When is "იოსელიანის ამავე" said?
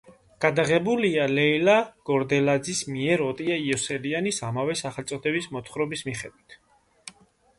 3.65-4.77